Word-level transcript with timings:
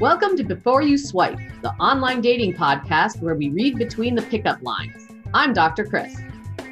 Welcome 0.00 0.34
to 0.38 0.44
Before 0.44 0.80
You 0.80 0.96
Swipe, 0.96 1.38
the 1.60 1.72
online 1.72 2.22
dating 2.22 2.54
podcast 2.54 3.20
where 3.20 3.34
we 3.34 3.50
read 3.50 3.76
between 3.76 4.14
the 4.14 4.22
pickup 4.22 4.62
lines. 4.62 5.08
I'm 5.34 5.52
Dr. 5.52 5.84
Chris. 5.84 6.16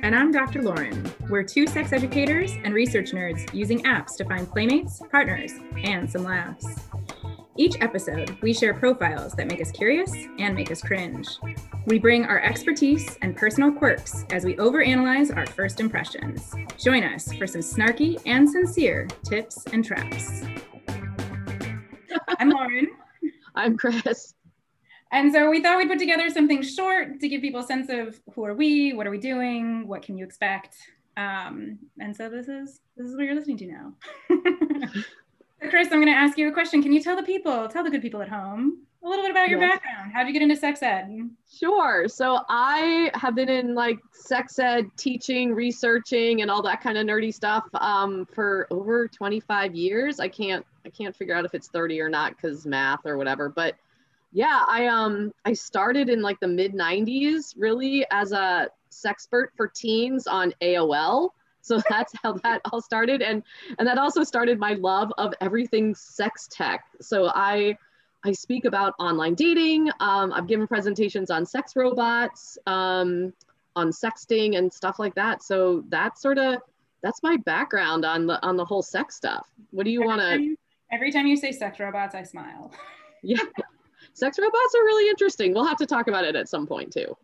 And 0.03 0.17
I'm 0.17 0.33
Dr. 0.33 0.62
Lauren. 0.62 1.12
We're 1.28 1.42
two 1.42 1.67
sex 1.67 1.92
educators 1.92 2.52
and 2.64 2.72
research 2.72 3.10
nerds 3.10 3.52
using 3.52 3.83
apps 3.83 4.17
to 4.17 4.25
find 4.25 4.50
playmates, 4.50 5.02
partners, 5.10 5.52
and 5.76 6.10
some 6.10 6.25
laughs. 6.25 6.88
Each 7.58 7.76
episode, 7.83 8.34
we 8.41 8.54
share 8.54 8.72
profiles 8.72 9.34
that 9.34 9.46
make 9.46 9.60
us 9.60 9.72
curious 9.72 10.10
and 10.38 10.54
make 10.54 10.72
us 10.72 10.80
cringe. 10.80 11.29
We 11.84 11.98
bring 11.98 12.24
our 12.24 12.40
expertise 12.40 13.18
and 13.20 13.36
personal 13.36 13.72
quirks 13.72 14.24
as 14.30 14.46
we 14.46 14.56
overanalyze 14.56 15.36
our 15.36 15.45
first 15.45 15.80
impressions. 15.80 16.54
Join 16.79 17.04
us 17.04 17.30
for 17.34 17.46
some 17.46 17.60
snarky 17.60 18.22
and 18.24 18.48
sincere 18.48 19.06
tips 19.22 19.66
and 19.70 19.84
traps. 19.84 20.45
I'm 22.38 22.48
Lauren. 22.48 22.88
I'm 23.59 23.77
Chris. 23.77 24.34
And 25.11 25.32
so 25.32 25.50
we 25.50 25.61
thought 25.61 25.79
we'd 25.79 25.89
put 25.89 25.98
together 25.98 26.30
something 26.30 26.62
short 26.62 27.18
to 27.21 27.29
give 27.29 27.40
people 27.40 27.61
a 27.61 27.64
sense 27.64 27.90
of 27.90 28.21
who 28.34 28.44
are 28.44 28.54
we, 28.54 28.93
what 28.93 29.07
are 29.07 29.11
we 29.11 29.18
doing, 29.18 29.89
what 29.89 30.03
can 30.03 30.17
you 30.17 30.25
expect. 30.25 30.76
Um, 31.17 31.79
and 31.98 32.17
so 32.17 32.29
this 32.29 32.47
is 32.47 32.81
this 32.97 33.09
is 33.09 33.17
what 33.17 33.25
you're 33.25 33.34
listening 33.34 33.57
to 33.59 33.67
now. 33.67 33.93
Chris, 35.71 35.89
I'm 35.91 36.01
going 36.01 36.07
to 36.07 36.12
ask 36.12 36.39
you 36.39 36.48
a 36.48 36.53
question. 36.53 36.83
Can 36.83 36.93
you 36.93 37.03
tell 37.03 37.17
the 37.17 37.23
people, 37.25 37.67
tell 37.67 37.83
the 37.83 37.91
good 37.91 38.01
people 38.01 38.23
at 38.23 38.29
home, 38.29 38.87
a 39.03 39.09
little 39.09 39.25
bit 39.25 39.33
about 39.33 39.48
your 39.48 39.59
yes. 39.59 39.73
background? 39.73 40.12
How'd 40.15 40.29
you 40.29 40.33
get 40.33 40.43
into 40.43 40.55
sex 40.55 40.81
ed? 40.84 41.09
Sure. 41.53 42.06
So 42.06 42.43
I 42.48 43.11
have 43.15 43.34
been 43.34 43.48
in 43.48 43.75
like 43.75 43.98
sex 44.12 44.61
ed 44.61 44.87
teaching, 44.97 45.53
researching, 45.53 46.43
and 46.43 46.51
all 46.51 46.62
that 46.62 46.81
kind 46.81 46.97
of 46.97 47.06
nerdy 47.06 47.34
stuff 47.34 47.65
um, 47.75 48.25
for 48.33 48.69
over 48.70 49.09
25 49.09 49.75
years. 49.75 50.20
I 50.20 50.29
can't 50.29 50.65
I 50.88 50.91
can't 50.91 51.15
figure 51.15 51.34
out 51.34 51.45
if 51.45 51.55
it's 51.55 51.69
30 51.69 52.01
or 52.01 52.09
not 52.09 52.34
because 52.34 52.65
math 52.65 53.05
or 53.05 53.19
whatever. 53.19 53.51
But 53.51 53.74
yeah, 54.33 54.65
I 54.66 54.87
um 54.87 55.33
I 55.45 55.52
started 55.52 56.09
in 56.09 56.23
like 56.23 56.41
the 56.41 56.48
mid 56.48 56.73
90s 56.73 57.55
really 57.56 58.06
as 58.11 58.33
a 58.33 58.69
sexpert 58.91 59.48
for 59.55 59.69
teens 59.69 60.27
on 60.27 60.55
AOL. 60.62 61.30
So 61.61 61.80
that's 61.91 62.14
how 62.22 62.34
that 62.45 62.62
all 62.72 62.80
started. 62.80 63.20
And 63.20 63.42
and 63.78 63.86
that 63.86 63.98
also 63.98 64.22
started 64.22 64.58
my 64.58 64.75
love 64.75 65.12
of 65.19 65.34
everything 65.42 65.95
sex 65.95 66.48
tech. 66.50 66.84
So 67.00 67.30
I 67.34 67.77
I 68.25 68.33
speak 68.33 68.64
about 68.64 68.95
online 68.98 69.34
dating. 69.34 69.91
Um, 70.00 70.33
I've 70.33 70.47
given 70.47 70.67
presentations 70.67 71.30
on 71.30 71.47
sex 71.47 71.77
robots, 71.77 72.58
um, 72.67 73.33
on 73.77 73.91
sexting 73.91 74.56
and 74.58 74.73
stuff 74.73 74.98
like 74.98 75.14
that. 75.14 75.42
So 75.42 75.84
that's 75.89 76.20
sort 76.20 76.39
of 76.39 76.62
that's 77.02 77.23
my 77.23 77.36
background 77.36 78.05
on 78.05 78.27
the 78.27 78.45
on 78.45 78.56
the 78.56 78.64
whole 78.64 78.83
sex 78.83 79.14
stuff. 79.14 79.47
What 79.70 79.84
do 79.84 79.91
you 79.91 80.02
want 80.02 80.20
to? 80.20 80.56
Every 80.91 81.12
time 81.12 81.27
you 81.27 81.36
say 81.36 81.53
sex 81.53 81.78
robots, 81.81 82.14
I 82.14 82.22
smile. 82.22 82.72
yeah. 83.22 83.42
Sex 84.14 84.39
robots 84.39 84.75
are 84.75 84.84
really 84.84 85.08
interesting. 85.11 85.55
We'll 85.55 85.67
have 85.67 85.77
to 85.78 85.86
talk 85.86 86.08
about 86.08 86.25
it 86.25 86.34
at 86.34 86.48
some 86.48 86.67
point 86.67 86.92
too. 86.92 87.17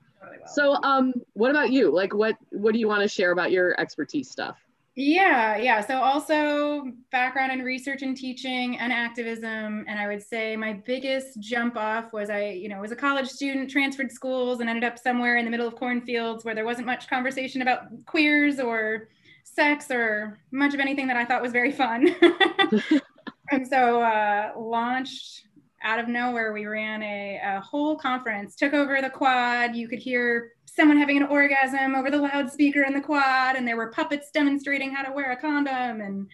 So 0.46 0.74
um 0.82 1.14
what 1.34 1.50
about 1.50 1.70
you? 1.70 1.90
Like 1.90 2.14
what 2.14 2.36
what 2.50 2.72
do 2.72 2.78
you 2.78 2.88
want 2.88 3.02
to 3.02 3.08
share 3.08 3.32
about 3.32 3.50
your 3.50 3.78
expertise 3.80 4.30
stuff? 4.30 4.58
Yeah, 4.96 5.56
yeah. 5.56 5.80
So 5.80 6.00
also 6.00 6.92
background 7.10 7.50
in 7.50 7.62
research 7.62 8.02
and 8.02 8.16
teaching 8.16 8.78
and 8.78 8.92
activism. 8.92 9.84
And 9.88 9.98
I 9.98 10.06
would 10.06 10.22
say 10.22 10.54
my 10.54 10.74
biggest 10.86 11.40
jump 11.40 11.76
off 11.76 12.12
was 12.12 12.30
I, 12.30 12.50
you 12.50 12.68
know, 12.68 12.80
was 12.80 12.92
a 12.92 12.96
college 12.96 13.28
student, 13.28 13.68
transferred 13.68 14.12
schools 14.12 14.60
and 14.60 14.70
ended 14.70 14.84
up 14.84 14.96
somewhere 14.96 15.36
in 15.36 15.44
the 15.44 15.50
middle 15.50 15.66
of 15.66 15.74
cornfields 15.74 16.44
where 16.44 16.54
there 16.54 16.64
wasn't 16.64 16.86
much 16.86 17.08
conversation 17.08 17.60
about 17.60 17.86
queers 18.06 18.60
or 18.60 19.08
sex 19.42 19.90
or 19.90 20.38
much 20.52 20.74
of 20.74 20.80
anything 20.80 21.08
that 21.08 21.16
I 21.16 21.24
thought 21.24 21.42
was 21.42 21.52
very 21.52 21.72
fun. 21.72 22.14
and 23.50 23.66
so 23.66 24.02
uh, 24.02 24.52
launched 24.56 25.44
out 25.82 25.98
of 25.98 26.08
nowhere 26.08 26.52
we 26.52 26.64
ran 26.66 27.02
a, 27.02 27.40
a, 27.44 27.60
whole 27.60 27.94
conference 27.94 28.56
took 28.56 28.72
over 28.72 29.00
the 29.02 29.10
quad. 29.10 29.76
You 29.76 29.86
could 29.86 29.98
hear 29.98 30.52
someone 30.64 30.96
having 30.96 31.18
an 31.18 31.24
orgasm 31.24 31.94
over 31.94 32.10
the 32.10 32.18
loudspeaker 32.18 32.82
in 32.82 32.94
the 32.94 33.00
quad 33.00 33.56
and 33.56 33.68
there 33.68 33.76
were 33.76 33.90
puppets 33.90 34.30
demonstrating 34.32 34.92
how 34.92 35.02
to 35.02 35.12
wear 35.12 35.32
a 35.32 35.36
condom 35.36 36.00
and 36.00 36.26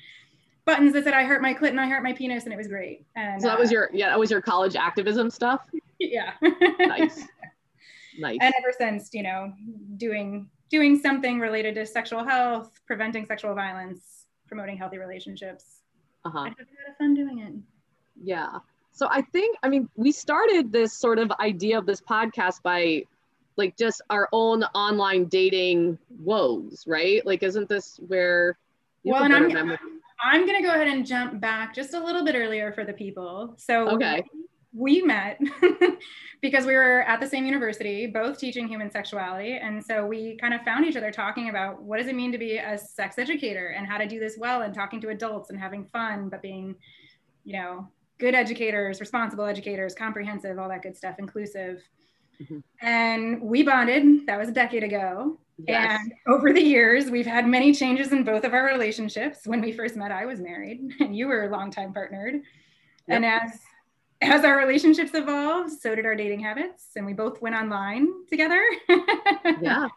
buttons 0.64 0.92
that 0.92 1.04
said 1.04 1.14
i 1.14 1.24
hurt 1.24 1.42
my 1.42 1.52
clit 1.52 1.70
and 1.70 1.80
i 1.80 1.86
hurt 1.86 2.02
my 2.02 2.12
penis 2.12 2.44
and 2.44 2.52
it 2.52 2.56
was 2.56 2.68
great. 2.68 3.04
And 3.16 3.42
so 3.42 3.48
that 3.48 3.58
was 3.58 3.70
uh, 3.70 3.72
your 3.72 3.90
yeah 3.92 4.08
that 4.08 4.18
was 4.18 4.30
your 4.30 4.40
college 4.40 4.76
activism 4.76 5.30
stuff? 5.30 5.62
Yeah. 6.02 6.32
Nice. 6.78 7.26
Nice. 8.18 8.38
And 8.40 8.54
ever 8.58 8.72
since 8.78 9.10
you 9.12 9.22
know 9.22 9.52
doing 9.98 10.48
doing 10.70 10.98
something 10.98 11.38
related 11.40 11.74
to 11.74 11.84
sexual 11.84 12.24
health 12.24 12.80
preventing 12.86 13.26
sexual 13.26 13.54
violence 13.54 14.24
promoting 14.48 14.78
healthy 14.78 14.96
relationships 14.96 15.79
uh-huh. 16.24 16.38
I 16.38 16.48
have 16.48 16.58
a 16.58 16.62
lot 16.62 16.90
of 16.90 16.96
fun 16.98 17.14
doing 17.14 17.38
it. 17.40 17.52
Yeah. 18.22 18.58
So 18.92 19.08
I 19.10 19.22
think, 19.22 19.56
I 19.62 19.68
mean, 19.68 19.88
we 19.96 20.12
started 20.12 20.72
this 20.72 20.92
sort 20.92 21.18
of 21.18 21.30
idea 21.40 21.78
of 21.78 21.86
this 21.86 22.00
podcast 22.00 22.62
by 22.62 23.04
like 23.56 23.76
just 23.76 24.02
our 24.10 24.28
own 24.32 24.64
online 24.74 25.26
dating 25.26 25.98
woes, 26.18 26.84
right? 26.86 27.24
Like, 27.24 27.42
isn't 27.42 27.68
this 27.68 27.98
where? 28.06 28.58
well, 29.04 29.22
and 29.24 29.34
I'm, 29.34 29.78
I'm 30.22 30.46
going 30.46 30.60
to 30.60 30.62
go 30.62 30.74
ahead 30.74 30.88
and 30.88 31.06
jump 31.06 31.40
back 31.40 31.74
just 31.74 31.94
a 31.94 32.00
little 32.02 32.24
bit 32.24 32.34
earlier 32.34 32.72
for 32.72 32.84
the 32.84 32.92
people. 32.92 33.54
So, 33.56 33.88
okay 33.90 34.22
we 34.72 35.02
met 35.02 35.40
because 36.40 36.64
we 36.64 36.74
were 36.74 37.02
at 37.02 37.20
the 37.20 37.26
same 37.26 37.44
university, 37.44 38.06
both 38.06 38.38
teaching 38.38 38.68
human 38.68 38.90
sexuality. 38.90 39.58
And 39.60 39.84
so 39.84 40.06
we 40.06 40.36
kind 40.36 40.54
of 40.54 40.62
found 40.62 40.86
each 40.86 40.96
other 40.96 41.10
talking 41.10 41.48
about 41.48 41.82
what 41.82 41.98
does 41.98 42.06
it 42.06 42.14
mean 42.14 42.30
to 42.32 42.38
be 42.38 42.58
a 42.58 42.78
sex 42.78 43.18
educator 43.18 43.68
and 43.68 43.86
how 43.86 43.98
to 43.98 44.06
do 44.06 44.20
this 44.20 44.36
well 44.38 44.62
and 44.62 44.72
talking 44.72 45.00
to 45.00 45.08
adults 45.08 45.50
and 45.50 45.58
having 45.58 45.84
fun, 45.86 46.28
but 46.28 46.40
being, 46.40 46.76
you 47.44 47.54
know, 47.54 47.88
good 48.18 48.34
educators, 48.34 49.00
responsible 49.00 49.44
educators, 49.44 49.94
comprehensive, 49.94 50.58
all 50.58 50.68
that 50.68 50.82
good 50.82 50.96
stuff, 50.96 51.16
inclusive. 51.18 51.82
Mm-hmm. 52.40 52.58
And 52.80 53.42
we 53.42 53.62
bonded. 53.62 54.26
That 54.26 54.38
was 54.38 54.48
a 54.48 54.52
decade 54.52 54.84
ago. 54.84 55.38
Yes. 55.66 56.00
And 56.00 56.12
over 56.26 56.52
the 56.52 56.62
years, 56.62 57.10
we've 57.10 57.26
had 57.26 57.46
many 57.46 57.74
changes 57.74 58.12
in 58.12 58.24
both 58.24 58.44
of 58.44 58.54
our 58.54 58.64
relationships. 58.64 59.40
When 59.46 59.60
we 59.60 59.72
first 59.72 59.96
met, 59.96 60.12
I 60.12 60.26
was 60.26 60.40
married 60.40 60.80
and 61.00 61.16
you 61.16 61.26
were 61.26 61.44
a 61.44 61.50
longtime 61.50 61.92
partnered. 61.92 62.34
Yep. 62.34 62.42
And 63.08 63.24
as 63.24 63.58
as 64.22 64.44
our 64.44 64.58
relationships 64.58 65.12
evolved, 65.14 65.70
so 65.70 65.94
did 65.94 66.04
our 66.04 66.14
dating 66.14 66.40
habits, 66.40 66.88
and 66.96 67.06
we 67.06 67.12
both 67.12 67.40
went 67.40 67.54
online 67.54 68.08
together. 68.28 68.62
yeah. 69.60 69.88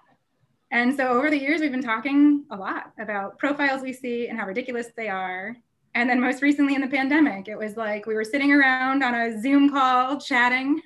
And 0.71 0.95
so 0.95 1.09
over 1.09 1.29
the 1.29 1.39
years, 1.39 1.61
we've 1.61 1.71
been 1.71 1.83
talking 1.83 2.45
a 2.49 2.55
lot 2.55 2.93
about 2.97 3.37
profiles 3.37 3.81
we 3.81 3.93
see 3.93 4.27
and 4.27 4.39
how 4.39 4.47
ridiculous 4.47 4.87
they 4.95 5.07
are. 5.07 5.55
And 5.93 6.09
then 6.09 6.19
most 6.19 6.41
recently 6.41 6.73
in 6.73 6.81
the 6.81 6.87
pandemic, 6.87 7.47
it 7.47 7.55
was 7.55 7.77
like 7.77 8.07
we 8.07 8.15
were 8.15 8.23
sitting 8.23 8.51
around 8.51 9.03
on 9.03 9.13
a 9.13 9.39
Zoom 9.39 9.69
call 9.69 10.19
chatting 10.19 10.81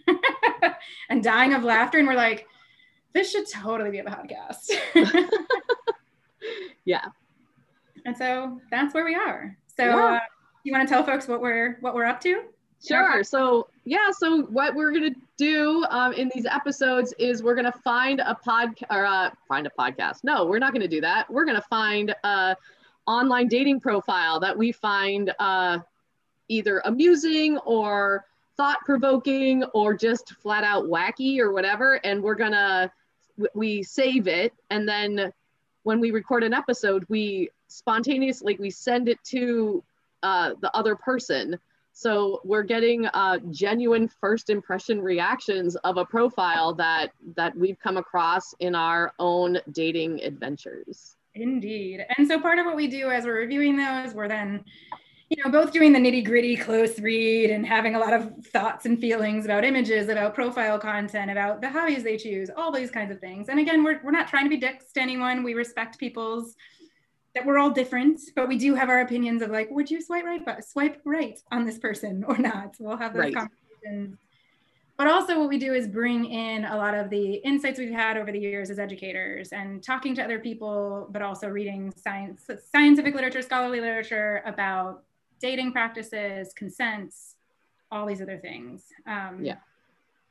and 1.10 1.24
dying 1.24 1.54
of 1.54 1.64
laughter. 1.64 2.00
And 2.00 2.08
we're 2.08 2.16
like, 2.16 2.48
this 3.14 3.32
should 3.32 3.50
totally 3.50 3.92
be 3.92 4.00
a 4.00 4.04
podcast. 4.04 4.74
yeah. 6.86 7.06
And 8.06 8.18
so 8.18 8.60
that's 8.70 8.94
where 8.94 9.06
we 9.06 9.16
are. 9.16 9.58
So 9.78 9.86
yeah. 9.86 10.14
uh, 10.16 10.20
you 10.64 10.74
want 10.74 10.86
to 10.86 10.94
tell 10.94 11.06
folks 11.06 11.30
what 11.30 11.40
we're 11.40 11.78
what 11.80 11.96
we're 11.96 12.06
up 12.06 12.20
to? 12.22 12.44
Sure. 12.86 13.24
So 13.24 13.68
yeah. 13.86 14.12
So 14.12 14.44
what 14.44 14.76
we're 14.76 14.92
gonna 14.92 15.16
do 15.38 15.84
um, 15.90 16.14
in 16.14 16.30
these 16.34 16.46
episodes 16.46 17.14
is 17.18 17.42
we're 17.42 17.56
gonna 17.56 17.72
find 17.72 18.20
a 18.20 18.38
podcast 18.46 18.84
or 18.90 19.06
uh, 19.06 19.32
find 19.48 19.68
a 19.68 19.72
podcast. 19.72 20.24
No, 20.24 20.46
we're 20.46 20.60
not 20.60 20.74
gonna 20.74 20.88
do 20.88 21.02
that. 21.02 21.30
We're 21.30 21.46
gonna 21.46 21.62
find 21.70 22.14
a 22.24 22.56
online 23.08 23.48
dating 23.48 23.80
profile 23.80 24.40
that 24.42 24.58
we 24.58 24.72
find 24.72 25.34
uh, 25.40 25.80
either 26.50 26.82
amusing 26.86 27.58
or 27.60 28.26
thought 28.58 28.80
provoking 28.86 29.64
or 29.74 29.94
just 29.94 30.34
flat 30.36 30.64
out 30.64 30.86
wacky 30.86 31.40
or 31.40 31.52
whatever, 31.52 32.00
and 32.04 32.22
we're 32.22 32.36
gonna 32.36 32.92
we 33.54 33.84
save 33.84 34.28
it 34.28 34.54
and 34.70 34.88
then 34.88 35.32
when 35.84 36.00
we 36.00 36.12
record 36.12 36.44
an 36.44 36.54
episode 36.54 37.06
we 37.08 37.50
spontaneously 37.68 38.58
we 38.60 38.70
send 38.70 39.08
it 39.08 39.24
to 39.24 39.84
uh, 40.24 40.54
the 40.62 40.76
other 40.76 40.96
person 40.96 41.58
so 41.98 42.42
we're 42.44 42.62
getting 42.62 43.08
uh, 43.08 43.40
genuine 43.50 44.08
first 44.08 44.52
impression 44.52 45.02
reactions 45.02 45.76
of 45.78 45.98
a 45.98 46.06
profile 46.06 46.72
that 46.76 47.10
that 47.36 47.58
we've 47.58 47.80
come 47.80 47.98
across 47.98 48.54
in 48.60 48.76
our 48.76 49.14
own 49.18 49.58
dating 49.72 50.22
adventures. 50.22 51.16
Indeed. 51.34 52.06
And 52.16 52.28
so 52.28 52.40
part 52.40 52.60
of 52.60 52.68
what 52.68 52.76
we 52.76 52.88
do 52.88 53.10
as 53.10 53.26
we're 53.26 53.40
reviewing 53.40 53.78
those, 53.78 54.14
we're 54.14 54.28
then, 54.28 54.64
you 55.30 55.44
know, 55.44 55.50
both 55.50 55.72
doing 55.72 55.92
the 55.92 55.98
nitty 55.98 56.24
gritty 56.24 56.56
close 56.56 57.00
read 57.00 57.50
and 57.50 57.66
having 57.66 57.96
a 57.96 58.00
lot 58.00 58.14
of 58.14 58.46
thoughts 58.46 58.86
and 58.86 59.00
feelings 59.00 59.46
about 59.46 59.66
images, 59.66 60.08
about 60.08 60.36
profile 60.36 60.78
content, 60.78 61.32
about 61.32 61.62
the 61.62 61.70
hobbies 61.70 62.04
they 62.04 62.18
choose, 62.18 62.52
all 62.56 62.72
these 62.72 62.92
kinds 62.92 63.12
of 63.12 63.20
things. 63.20 63.50
And 63.50 63.60
again, 63.60 63.84
we're, 63.84 64.02
we're 64.04 64.12
not 64.12 64.28
trying 64.28 64.46
to 64.46 64.52
be 64.52 64.58
dicks 64.58 64.92
to 64.94 65.02
anyone. 65.02 65.42
We 65.42 65.56
respect 65.56 65.98
people's 65.98 66.56
that 67.38 67.46
we're 67.46 67.60
all 67.60 67.70
different, 67.70 68.20
but 68.36 68.48
we 68.48 68.58
do 68.58 68.74
have 68.74 68.90
our 68.90 69.02
opinions 69.02 69.44
of 69.44 69.52
like, 69.52 69.70
would 69.70 69.92
you 69.92 70.02
swipe 70.02 70.26
right, 70.26 70.44
but 70.44 70.66
swipe 70.66 71.00
right 71.06 71.40
on 71.52 71.66
this 71.66 71.78
person 71.78 72.24
or 72.28 72.36
not? 72.38 72.76
So 72.76 72.86
we'll 72.86 72.98
have 72.98 73.14
those 73.14 73.26
right. 73.26 73.36
conversations. 73.36 74.18
But 74.98 75.06
also, 75.06 75.40
what 75.40 75.48
we 75.48 75.60
do 75.60 75.76
is 75.76 75.88
bring 75.88 76.26
in 76.26 76.66
a 76.66 76.76
lot 76.76 76.96
of 76.96 77.12
the 77.12 77.36
insights 77.46 77.78
we've 77.78 77.92
had 77.92 78.18
over 78.18 78.32
the 78.32 78.40
years 78.40 78.72
as 78.72 78.80
educators 78.80 79.50
and 79.50 79.84
talking 79.84 80.16
to 80.16 80.24
other 80.24 80.40
people, 80.40 81.08
but 81.12 81.22
also 81.22 81.48
reading 81.48 81.94
science, 81.96 82.50
scientific 82.72 83.14
literature, 83.14 83.44
scholarly 83.44 83.80
literature 83.80 84.42
about 84.48 85.04
dating 85.40 85.72
practices, 85.72 86.52
consents, 86.56 87.36
all 87.92 88.08
these 88.08 88.24
other 88.24 88.40
things. 88.40 88.86
Um, 89.06 89.42
Yeah. 89.44 89.58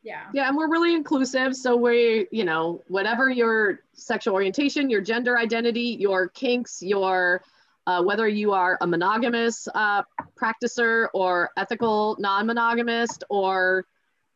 Yeah. 0.07 0.29
Yeah, 0.33 0.47
and 0.47 0.57
we're 0.57 0.71
really 0.71 0.95
inclusive. 0.95 1.57
So 1.57 1.75
we, 1.75 2.29
you 2.31 2.45
know, 2.45 2.81
whatever 2.87 3.29
your 3.29 3.81
sexual 3.93 4.35
orientation, 4.35 4.89
your 4.89 5.01
gender 5.01 5.37
identity, 5.37 5.97
your 5.99 6.29
kinks, 6.29 6.81
your 6.81 7.43
uh, 7.89 8.03
whether 8.05 8.29
you 8.29 8.53
are 8.53 8.79
a 8.81 8.87
monogamous 8.87 9.67
uh, 9.75 10.03
practicer 10.41 11.09
or 11.13 11.51
ethical 11.57 12.17
non-monogamist 12.21 13.25
or 13.31 13.85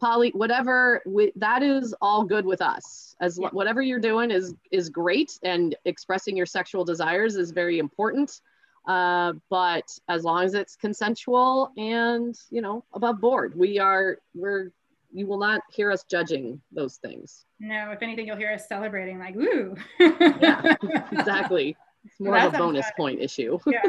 poly, 0.01 0.31
whatever, 0.31 1.03
we, 1.07 1.33
that 1.37 1.63
is 1.63 1.95
all 2.01 2.25
good 2.25 2.45
with 2.45 2.63
us. 2.63 3.15
As 3.21 3.39
Yeah. 3.41 3.51
whatever 3.51 3.81
you're 3.81 4.01
doing 4.01 4.33
is 4.33 4.55
is 4.73 4.89
great, 4.89 5.39
and 5.45 5.77
expressing 5.85 6.37
your 6.37 6.47
sexual 6.47 6.85
desires 6.85 7.37
is 7.37 7.53
very 7.53 7.79
important. 7.79 8.41
Uh, 8.89 9.35
but 9.51 9.87
as 10.09 10.25
long 10.25 10.43
as 10.43 10.55
it's 10.55 10.75
consensual 10.75 11.71
and 11.77 12.35
you 12.51 12.61
know 12.61 12.85
above 12.93 13.21
board, 13.21 13.57
we 13.57 13.79
are 13.79 14.19
we're 14.35 14.73
you 15.13 15.27
will 15.27 15.39
not 15.39 15.61
hear 15.71 15.91
us 15.91 16.05
judging 16.11 16.61
those 16.73 16.97
things. 16.97 17.45
No, 17.59 17.91
if 17.91 18.03
anything, 18.03 18.27
you'll 18.27 18.37
hear 18.37 18.53
us 18.53 18.69
celebrating, 18.69 19.19
like, 19.19 19.35
woo. 19.35 19.75
Yeah. 19.99 20.77
Exactly. 21.13 21.77
It's 22.05 22.19
more 22.21 22.35
That 22.35 22.49
of 22.49 22.55
a 22.55 22.59
bonus 22.59 22.87
fun. 22.87 22.93
point 22.97 23.21
issue. 23.21 23.59
yeah. 23.67 23.83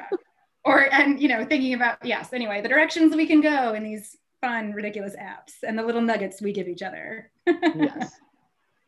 Or 0.66 0.92
and 0.94 1.20
you 1.22 1.28
know, 1.28 1.46
thinking 1.46 1.74
about 1.74 1.98
yes. 2.04 2.34
Anyway, 2.34 2.62
the 2.62 2.70
directions 2.70 3.16
we 3.16 3.26
can 3.26 3.42
go 3.42 3.74
in 3.74 3.84
these 3.84 4.18
fun, 4.42 4.74
ridiculous 4.74 5.16
apps 5.16 5.54
and 5.64 5.78
the 5.78 5.84
little 5.84 6.02
nuggets 6.02 6.42
we 6.42 6.52
give 6.52 6.68
each 6.68 6.82
other. 6.82 7.32
yes. 7.48 8.12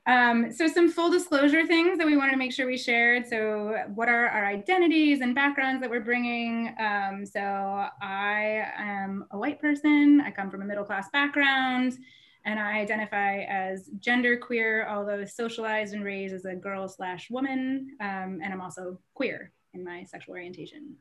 Um, 0.05 0.51
so 0.51 0.67
some 0.67 0.89
full 0.91 1.09
disclosure 1.09 1.65
things 1.65 1.97
that 1.97 2.05
we 2.05 2.17
wanted 2.17 2.31
to 2.31 2.37
make 2.37 2.51
sure 2.51 2.67
we 2.67 2.77
shared. 2.77 3.25
So 3.25 3.77
what 3.95 4.09
are 4.09 4.27
our 4.27 4.45
identities 4.45 5.21
and 5.21 5.33
backgrounds 5.33 5.79
that 5.79 5.89
we're 5.89 6.01
bringing? 6.01 6.75
Um, 6.77 7.25
so 7.25 7.39
I 7.39 8.65
am 8.77 9.25
a 9.31 9.37
white 9.37 9.61
person. 9.61 10.19
I 10.19 10.31
come 10.31 10.51
from 10.51 10.61
a 10.61 10.65
middle 10.65 10.83
class 10.83 11.09
background 11.11 11.97
and 12.45 12.59
I 12.59 12.79
identify 12.79 13.43
as 13.43 13.89
gender 13.99 14.37
queer, 14.37 14.87
although 14.87 15.25
socialized 15.25 15.93
and 15.93 16.03
raised 16.03 16.33
as 16.33 16.45
a 16.45 16.55
girl 16.55 16.87
slash 16.87 17.29
woman. 17.29 17.95
Um, 18.01 18.39
and 18.43 18.51
I'm 18.51 18.61
also 18.61 18.99
queer 19.13 19.51
in 19.73 19.83
my 19.83 20.03
sexual 20.03 20.35
orientation. 20.35 20.95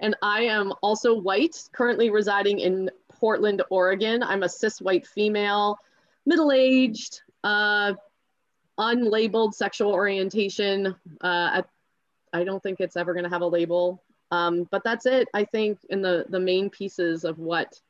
And 0.00 0.14
I 0.22 0.42
am 0.42 0.72
also 0.82 1.18
white, 1.18 1.68
currently 1.72 2.10
residing 2.10 2.60
in 2.60 2.90
Portland, 3.08 3.62
Oregon. 3.70 4.22
I'm 4.22 4.42
a 4.42 4.48
cis 4.48 4.80
white 4.80 5.06
female, 5.06 5.78
middle 6.24 6.52
aged, 6.52 7.22
uh, 7.42 7.94
unlabeled 8.78 9.54
sexual 9.54 9.92
orientation. 9.92 10.94
Uh, 11.20 11.62
I, 11.62 11.64
I 12.32 12.44
don't 12.44 12.62
think 12.62 12.80
it's 12.80 12.96
ever 12.96 13.12
going 13.12 13.24
to 13.24 13.30
have 13.30 13.42
a 13.42 13.46
label. 13.46 14.02
Um, 14.30 14.68
but 14.70 14.84
that's 14.84 15.06
it, 15.06 15.26
I 15.34 15.44
think, 15.44 15.78
in 15.88 16.02
the, 16.02 16.26
the 16.28 16.38
main 16.38 16.70
pieces 16.70 17.24
of 17.24 17.38
what, 17.38 17.80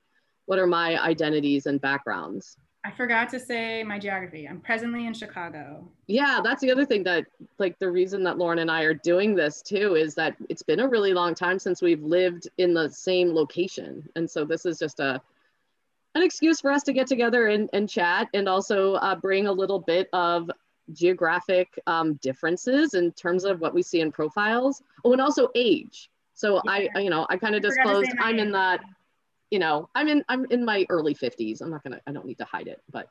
what 0.49 0.59
are 0.59 0.67
my 0.67 0.99
identities 1.03 1.67
and 1.67 1.79
backgrounds. 1.79 2.57
I 2.83 2.91
forgot 2.91 3.29
to 3.31 3.39
say 3.39 3.85
my 3.85 3.99
geography. 3.99 4.49
I'm 4.49 4.61
presently 4.61 5.07
in 5.07 5.13
Chicago. 5.13 5.87
Yeah, 6.07 6.41
that's 6.43 6.63
the 6.63 6.71
other 6.71 6.87
thing 6.87 7.05
that, 7.05 7.27
like, 7.59 7.79
the 7.79 7.91
reason 7.91 8.23
that 8.23 8.39
Lauren 8.39 8.61
and 8.61 8.71
I 8.71 8.85
are 8.85 8.95
doing 8.95 9.35
this 9.35 9.61
too 9.61 9.95
is 9.95 10.15
that 10.15 10.37
it's 10.49 10.63
been 10.63 10.81
a 10.81 10.89
really 10.89 11.13
long 11.13 11.35
time 11.35 11.59
since 11.59 11.83
we've 11.83 12.03
lived 12.03 12.49
in 12.57 12.73
the 12.73 12.89
same 12.89 13.35
location. 13.35 14.09
And 14.17 14.31
so 14.31 14.47
this 14.47 14.65
is 14.65 14.79
just 14.79 15.01
a, 15.01 15.21
an 16.15 16.23
excuse 16.23 16.63
for 16.63 16.71
us 16.71 16.83
to 16.85 16.95
get 16.95 17.07
together 17.07 17.49
and, 17.49 17.69
and 17.75 17.87
chat 17.87 18.29
and 18.33 18.49
also 18.49 18.95
uh, 18.95 19.17
bring 19.17 19.49
a 19.49 19.53
little 19.53 19.81
bit 19.81 20.09
of 20.15 20.51
geographic 20.95 21.79
um, 21.87 22.15
differences 22.23 22.95
in 22.95 23.13
terms 23.13 23.45
of 23.45 23.61
what 23.61 23.75
we 23.75 23.83
see 23.83 24.01
in 24.01 24.11
profiles. 24.11 24.83
Oh, 25.05 25.13
and 25.13 25.21
also 25.21 25.51
age. 25.55 26.09
So 26.33 26.63
I, 26.67 26.83
Yeah. 26.83 26.91
I, 26.95 27.01
you 27.01 27.11
know, 27.11 27.27
I 27.29 27.37
kind 27.37 27.55
of 27.55 27.63
I 27.63 27.69
forgot 27.69 27.83
to 27.83 27.97
say 27.97 28.01
disclosed 28.01 28.19
I'm 28.23 28.39
in 28.39 28.53
that, 28.53 28.81
you 29.51 29.59
know, 29.59 29.89
I'm 29.95 30.09
in, 30.09 30.25
I'm 30.29 30.47
in 30.51 30.65
my 30.65 30.87
early 30.89 31.15
50s. 31.15 31.61
I'm 31.61 31.71
not 31.71 31.83
gonna, 31.83 32.01
I 32.07 32.13
don't 32.13 32.27
need 32.27 32.39
to 32.39 32.45
hide 32.45 32.67
it, 32.67 32.81
but 32.91 33.09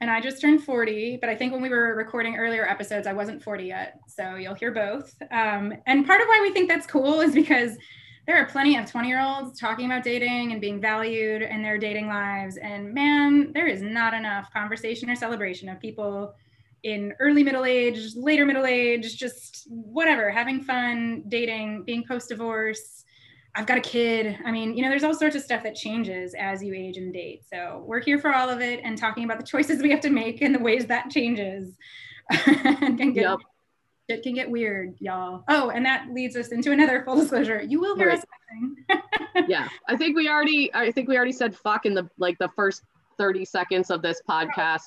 And 0.00 0.10
I 0.10 0.20
just 0.20 0.40
turned 0.40 0.62
40, 0.62 1.18
but 1.20 1.28
I 1.28 1.34
think 1.34 1.52
when 1.52 1.62
we 1.62 1.68
were 1.68 1.94
recording 1.96 2.36
earlier 2.36 2.68
episodes, 2.68 3.06
I 3.06 3.12
wasn't 3.12 3.42
40 3.42 3.64
yet. 3.64 4.00
So 4.08 4.36
you'll 4.36 4.54
hear 4.54 4.72
both. 4.72 5.14
Um, 5.30 5.72
and 5.86 6.06
part 6.06 6.20
of 6.20 6.28
why 6.28 6.40
we 6.42 6.52
think 6.52 6.68
that's 6.68 6.86
cool 6.86 7.20
is 7.20 7.34
because 7.34 7.76
there 8.26 8.36
are 8.36 8.44
plenty 8.44 8.76
of 8.76 8.84
20 8.84 9.08
year 9.08 9.22
olds 9.22 9.58
talking 9.58 9.86
about 9.86 10.04
dating 10.04 10.52
and 10.52 10.60
being 10.60 10.80
valued 10.80 11.40
in 11.40 11.62
their 11.62 11.78
dating 11.78 12.08
lives. 12.08 12.58
And 12.58 12.92
man, 12.92 13.52
there 13.54 13.66
is 13.66 13.80
not 13.80 14.12
enough 14.12 14.52
conversation 14.52 15.08
or 15.08 15.16
celebration 15.16 15.68
of 15.70 15.80
people 15.80 16.34
in 16.82 17.14
early 17.20 17.42
middle 17.42 17.64
age, 17.64 18.14
later 18.14 18.44
middle 18.44 18.66
age, 18.66 19.16
just 19.16 19.66
whatever, 19.68 20.30
having 20.30 20.62
fun, 20.62 21.24
dating, 21.28 21.84
being 21.84 22.04
post 22.06 22.28
divorce. 22.28 23.04
I've 23.54 23.66
got 23.66 23.78
a 23.78 23.80
kid. 23.80 24.38
I 24.44 24.52
mean, 24.52 24.76
you 24.76 24.82
know, 24.82 24.88
there's 24.88 25.02
all 25.04 25.14
sorts 25.14 25.34
of 25.34 25.42
stuff 25.42 25.62
that 25.64 25.74
changes 25.74 26.34
as 26.38 26.62
you 26.62 26.74
age 26.74 26.96
and 26.96 27.12
date. 27.12 27.42
So 27.50 27.82
we're 27.86 28.00
here 28.00 28.18
for 28.18 28.32
all 28.32 28.48
of 28.48 28.60
it 28.60 28.80
and 28.84 28.96
talking 28.96 29.24
about 29.24 29.38
the 29.38 29.46
choices 29.46 29.82
we 29.82 29.90
have 29.90 30.00
to 30.00 30.10
make 30.10 30.42
and 30.42 30.54
the 30.54 30.58
ways 30.60 30.86
that 30.86 31.10
changes. 31.10 31.74
and 32.46 32.98
can 32.98 33.12
get, 33.12 33.22
Yep. 33.22 33.38
It 34.08 34.22
can 34.22 34.32
get 34.34 34.50
weird, 34.50 34.94
y'all. 35.00 35.44
Oh, 35.48 35.68
and 35.70 35.84
that 35.84 36.08
leads 36.12 36.34
us 36.36 36.48
into 36.48 36.72
another 36.72 37.02
full 37.04 37.16
disclosure. 37.16 37.60
You 37.60 37.80
will 37.80 37.96
hear 37.96 38.08
Right. 38.08 38.18
us 38.18 38.24
yeah 39.48 39.68
i 39.88 39.94
think 39.94 40.16
we 40.16 40.26
already 40.28 40.72
i 40.74 40.90
think 40.90 41.06
we 41.06 41.16
already 41.16 41.32
said 41.32 41.54
fuck 41.54 41.84
in 41.84 41.92
the 41.92 42.08
like 42.16 42.38
the 42.38 42.48
first 42.56 42.82
30 43.18 43.44
seconds 43.44 43.90
of 43.90 44.00
this 44.00 44.22
podcast 44.26 44.86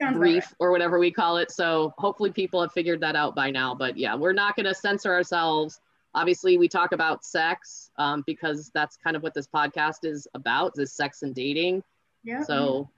Sounds 0.00 0.16
brief 0.16 0.54
or 0.60 0.70
whatever 0.70 1.00
we 1.00 1.10
call 1.10 1.36
it 1.38 1.50
so 1.50 1.92
hopefully 1.98 2.30
people 2.30 2.60
have 2.60 2.70
figured 2.70 3.00
that 3.00 3.16
out 3.16 3.34
by 3.34 3.50
now 3.50 3.74
but 3.74 3.96
yeah 3.96 4.14
we're 4.14 4.32
not 4.32 4.54
going 4.54 4.66
to 4.66 4.74
censor 4.74 5.12
ourselves 5.12 5.80
obviously 6.14 6.58
we 6.58 6.68
talk 6.68 6.92
about 6.92 7.24
sex 7.24 7.90
um, 7.98 8.22
because 8.26 8.70
that's 8.74 8.96
kind 8.96 9.16
of 9.16 9.22
what 9.22 9.34
this 9.34 9.46
podcast 9.46 10.04
is 10.04 10.26
about 10.34 10.72
is 10.76 10.92
sex 10.92 11.22
and 11.22 11.34
dating 11.34 11.82
Yeah. 12.24 12.42
so 12.42 12.88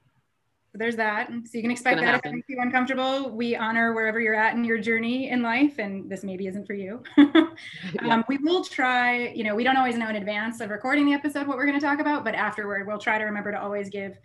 there's 0.75 0.97
that. 0.97 1.29
So 1.29 1.59
you 1.59 1.61
can 1.61 1.71
expect 1.71 2.01
that 2.01 2.05
if 2.05 2.09
it 2.09 2.15
happen. 2.15 2.35
makes 2.37 2.49
you 2.49 2.57
uncomfortable. 2.59 3.29
We 3.29 3.55
honor 3.55 3.93
wherever 3.93 4.19
you're 4.19 4.35
at 4.35 4.55
in 4.55 4.65
your 4.65 4.79
journey 4.79 5.29
in 5.29 5.43
life, 5.43 5.79
and 5.79 6.09
this 6.11 6.25
maybe 6.25 6.47
isn't 6.47 6.67
for 6.67 6.73
you. 6.73 7.03
yeah, 7.19 7.45
um, 8.09 8.25
we 8.27 8.39
will 8.39 8.65
try, 8.65 9.29
you 9.35 9.45
know, 9.45 9.55
we 9.55 9.65
don't 9.65 9.77
always 9.77 9.99
know 9.99 10.09
in 10.09 10.17
advance 10.17 10.63
of 10.63 10.71
recording 10.71 11.05
the 11.05 11.13
episode 11.13 11.47
what 11.47 11.59
we're 11.59 11.67
going 11.67 11.79
to 11.79 11.85
talk 11.85 12.01
about, 12.01 12.25
but 12.25 12.35
afterward, 12.35 12.87
we'll 12.87 12.97
try 12.97 13.19
to 13.19 13.25
remember 13.25 13.53
to 13.53 13.61
always 13.61 13.91
give 13.91 14.19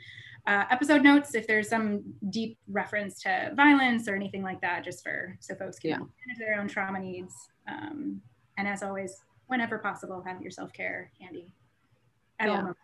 uh, 0.47 0.63
episode 0.71 1.03
notes 1.03 1.35
if 1.35 1.45
there's 1.47 1.67
some 1.67 2.01
deep 2.29 2.57
reference 2.69 3.21
to 3.23 3.51
violence 3.57 4.07
or 4.07 4.15
anything 4.15 4.41
like 4.41 4.61
that, 4.61 4.85
just 4.85 5.03
for 5.03 5.35
so 5.41 5.53
folks 5.53 5.77
can 5.79 5.89
Yeah. 5.89 5.97
manage 5.97 6.39
their 6.39 6.57
own 6.61 6.69
trauma 6.69 6.99
needs. 6.99 7.33
Um, 7.67 8.21
and 8.57 8.67
as 8.67 8.83
always, 8.83 9.21
whenever 9.47 9.77
possible, 9.77 10.21
have 10.25 10.41
your 10.41 10.51
self 10.51 10.73
care 10.73 11.11
handy. 11.21 11.47
At 12.39 12.49
all 12.49 12.55
Yeah. 12.55 12.61
moments. 12.61 12.79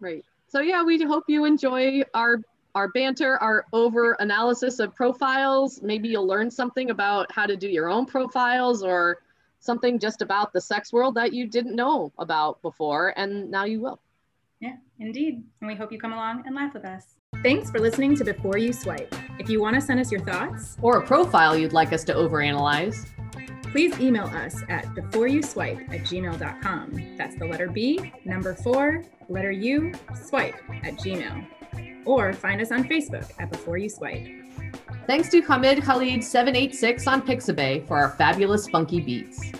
right 0.00 0.24
so 0.48 0.60
yeah 0.60 0.82
we 0.84 1.02
hope 1.02 1.24
you 1.28 1.44
enjoy 1.46 2.02
our 2.14 2.40
our 2.76 2.88
banter 2.88 3.38
our 3.38 3.64
over 3.72 4.12
analysis 4.20 4.78
of 4.78 4.94
profiles 4.94 5.80
maybe 5.82 6.08
you'll 6.08 6.26
learn 6.26 6.50
something 6.50 6.90
about 6.90 7.30
how 7.32 7.46
to 7.46 7.56
do 7.56 7.68
your 7.68 7.88
own 7.88 8.06
profiles 8.06 8.82
or 8.84 9.18
something 9.60 9.98
just 9.98 10.20
about 10.22 10.52
the 10.52 10.60
sex 10.60 10.92
world 10.92 11.14
that 11.16 11.32
you 11.32 11.46
didn't 11.48 11.74
know 11.74 12.12
about 12.18 12.60
before 12.62 13.14
and 13.16 13.50
now 13.50 13.64
you 13.64 13.80
will 13.80 13.98
Yeah, 14.60 14.76
indeed. 15.00 15.42
And 15.60 15.68
we 15.68 15.74
hope 15.74 15.90
you 15.92 15.98
come 15.98 16.12
along 16.12 16.44
and 16.46 16.54
laugh 16.54 16.72
with 16.74 16.84
us. 16.84 17.16
Thanks 17.42 17.70
for 17.70 17.80
listening 17.80 18.14
to 18.16 18.24
Before 18.24 18.56
You 18.58 18.72
Swipe. 18.72 19.12
If 19.38 19.48
you 19.50 19.60
want 19.60 19.74
to 19.74 19.80
send 19.80 19.98
us 20.00 20.10
your 20.12 20.20
thoughts, 20.22 20.76
or 20.82 20.98
a 20.98 21.06
profile 21.06 21.56
you'd 21.56 21.72
like 21.72 21.92
us 21.92 22.04
to 22.04 22.14
overanalyze 22.14 23.08
please 23.74 23.98
email 23.98 24.26
us 24.26 24.62
at 24.68 24.84
beforeyouswipe 24.94 25.92
at 25.92 26.02
gmail.com. 26.04 27.16
That's 27.18 27.34
the 27.34 27.44
letter 27.44 27.68
B, 27.68 28.12
number 28.24 28.54
four, 28.54 29.02
letter 29.28 29.50
U, 29.50 29.92
swipe 30.14 30.54
at 30.84 30.94
gmail. 30.94 31.44
Or 32.04 32.32
find 32.34 32.60
us 32.60 32.70
on 32.70 32.84
Facebook 32.84 33.28
at 33.40 33.50
Before 33.50 33.76
You 33.76 33.88
Swipe. 33.88 34.28
thanks 35.08 35.28
to 35.30 35.42
hamid 35.42 35.82
khalid 35.82 36.22
786 36.22 37.08
on 37.08 37.20
pixabay 37.20 37.84
for 37.88 37.96
our 37.96 38.10
fabulous 38.10 38.68
funky 38.68 39.00
beats 39.00 39.50